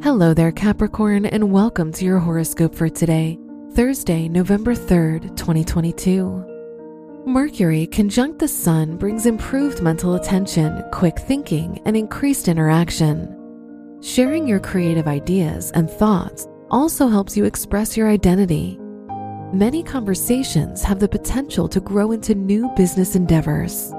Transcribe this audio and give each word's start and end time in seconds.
Hello 0.00 0.32
there, 0.32 0.52
Capricorn, 0.52 1.26
and 1.26 1.50
welcome 1.50 1.90
to 1.90 2.04
your 2.04 2.20
horoscope 2.20 2.72
for 2.72 2.88
today, 2.88 3.36
Thursday, 3.72 4.28
November 4.28 4.72
3rd, 4.72 5.36
2022. 5.36 7.24
Mercury 7.26 7.84
conjunct 7.88 8.38
the 8.38 8.46
Sun 8.46 8.96
brings 8.96 9.26
improved 9.26 9.82
mental 9.82 10.14
attention, 10.14 10.84
quick 10.92 11.18
thinking, 11.18 11.82
and 11.84 11.96
increased 11.96 12.46
interaction. 12.46 13.98
Sharing 14.00 14.46
your 14.46 14.60
creative 14.60 15.08
ideas 15.08 15.72
and 15.72 15.90
thoughts 15.90 16.46
also 16.70 17.08
helps 17.08 17.36
you 17.36 17.44
express 17.44 17.96
your 17.96 18.08
identity. 18.08 18.78
Many 19.52 19.82
conversations 19.82 20.80
have 20.84 21.00
the 21.00 21.08
potential 21.08 21.68
to 21.70 21.80
grow 21.80 22.12
into 22.12 22.36
new 22.36 22.70
business 22.76 23.16
endeavors. 23.16 23.90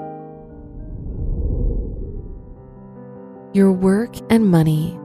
Your 3.54 3.74
work 3.74 4.16
and 4.32 4.50
money. 4.50 4.98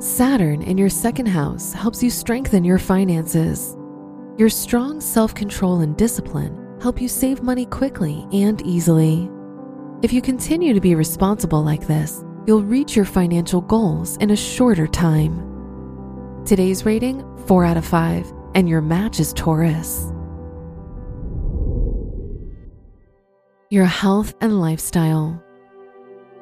Saturn 0.00 0.62
in 0.62 0.78
your 0.78 0.88
second 0.88 1.26
house 1.26 1.74
helps 1.74 2.02
you 2.02 2.08
strengthen 2.08 2.64
your 2.64 2.78
finances. 2.78 3.76
Your 4.38 4.48
strong 4.48 4.98
self 4.98 5.34
control 5.34 5.80
and 5.80 5.94
discipline 5.94 6.78
help 6.80 7.02
you 7.02 7.06
save 7.06 7.42
money 7.42 7.66
quickly 7.66 8.26
and 8.32 8.62
easily. 8.62 9.30
If 10.00 10.10
you 10.10 10.22
continue 10.22 10.72
to 10.72 10.80
be 10.80 10.94
responsible 10.94 11.62
like 11.62 11.86
this, 11.86 12.24
you'll 12.46 12.62
reach 12.62 12.96
your 12.96 13.04
financial 13.04 13.60
goals 13.60 14.16
in 14.16 14.30
a 14.30 14.36
shorter 14.36 14.86
time. 14.86 15.36
Today's 16.46 16.86
rating 16.86 17.22
4 17.46 17.66
out 17.66 17.76
of 17.76 17.84
5, 17.84 18.32
and 18.54 18.70
your 18.70 18.80
match 18.80 19.20
is 19.20 19.34
Taurus. 19.34 20.10
Your 23.68 23.84
health 23.84 24.32
and 24.40 24.62
lifestyle. 24.62 25.44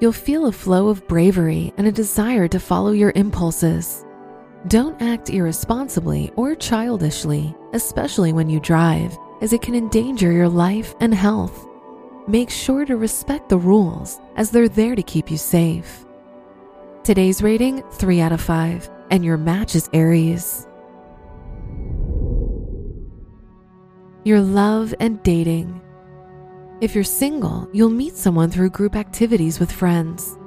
You'll 0.00 0.12
feel 0.12 0.46
a 0.46 0.52
flow 0.52 0.88
of 0.88 1.06
bravery 1.08 1.72
and 1.76 1.86
a 1.86 1.92
desire 1.92 2.46
to 2.48 2.60
follow 2.60 2.92
your 2.92 3.12
impulses. 3.16 4.04
Don't 4.68 5.00
act 5.02 5.30
irresponsibly 5.30 6.30
or 6.36 6.54
childishly, 6.54 7.54
especially 7.72 8.32
when 8.32 8.48
you 8.48 8.60
drive, 8.60 9.16
as 9.40 9.52
it 9.52 9.60
can 9.62 9.74
endanger 9.74 10.30
your 10.30 10.48
life 10.48 10.94
and 11.00 11.12
health. 11.12 11.66
Make 12.28 12.50
sure 12.50 12.84
to 12.84 12.96
respect 12.96 13.48
the 13.48 13.58
rules, 13.58 14.20
as 14.36 14.50
they're 14.50 14.68
there 14.68 14.94
to 14.94 15.02
keep 15.02 15.30
you 15.30 15.36
safe. 15.36 16.04
Today's 17.02 17.42
rating 17.42 17.82
3 17.92 18.20
out 18.20 18.32
of 18.32 18.40
5, 18.40 18.90
and 19.10 19.24
your 19.24 19.36
match 19.36 19.74
is 19.74 19.90
Aries. 19.92 20.66
Your 24.24 24.40
love 24.40 24.94
and 25.00 25.20
dating. 25.22 25.80
If 26.80 26.94
you're 26.94 27.02
single, 27.02 27.68
you'll 27.72 27.90
meet 27.90 28.16
someone 28.16 28.52
through 28.52 28.70
group 28.70 28.94
activities 28.94 29.58
with 29.58 29.72
friends. 29.72 30.38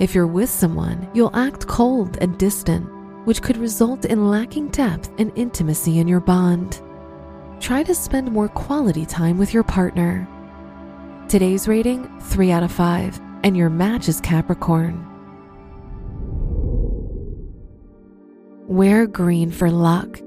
If 0.00 0.12
you're 0.12 0.26
with 0.26 0.50
someone, 0.50 1.08
you'll 1.14 1.36
act 1.36 1.68
cold 1.68 2.18
and 2.20 2.36
distant, 2.36 2.84
which 3.26 3.42
could 3.42 3.56
result 3.56 4.04
in 4.04 4.28
lacking 4.28 4.70
depth 4.70 5.12
and 5.18 5.30
intimacy 5.36 6.00
in 6.00 6.08
your 6.08 6.18
bond. 6.18 6.82
Try 7.60 7.84
to 7.84 7.94
spend 7.94 8.32
more 8.32 8.48
quality 8.48 9.06
time 9.06 9.38
with 9.38 9.54
your 9.54 9.62
partner. 9.62 10.28
Today's 11.28 11.68
rating 11.68 12.08
3 12.18 12.50
out 12.50 12.64
of 12.64 12.72
5, 12.72 13.20
and 13.44 13.56
your 13.56 13.70
match 13.70 14.08
is 14.08 14.20
Capricorn. 14.20 15.06
Wear 18.66 19.06
green 19.06 19.52
for 19.52 19.70
luck. 19.70 20.20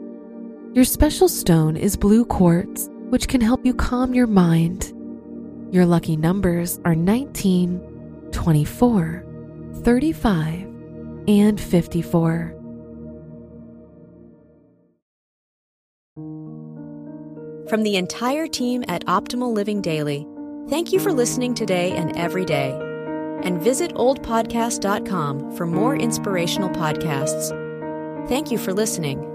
Your 0.74 0.86
special 0.86 1.28
stone 1.28 1.76
is 1.76 1.98
blue 1.98 2.24
quartz, 2.24 2.90
which 3.10 3.28
can 3.28 3.42
help 3.42 3.66
you 3.66 3.74
calm 3.74 4.14
your 4.14 4.28
mind. 4.28 4.95
Your 5.72 5.86
lucky 5.86 6.16
numbers 6.16 6.80
are 6.86 6.96
19, 6.96 8.30
24, 8.32 9.26
35, 9.84 10.62
and 11.28 11.60
54. 11.60 12.56
From 17.68 17.82
the 17.82 17.96
entire 17.96 18.48
team 18.48 18.86
at 18.88 19.06
Optimal 19.06 19.52
Living 19.52 19.82
Daily, 19.82 20.28
thank 20.70 20.94
you 20.94 21.00
for 21.00 21.12
listening 21.12 21.56
today 21.56 21.92
and 21.94 22.16
every 22.16 22.46
day. 22.46 22.72
And 23.44 23.60
visit 23.60 23.94
oldpodcast.com 23.96 25.58
for 25.58 25.66
more 25.66 25.96
inspirational 25.96 26.70
podcasts. 26.70 27.50
Thank 28.30 28.52
you 28.52 28.58
for 28.60 28.72
listening. 28.72 29.35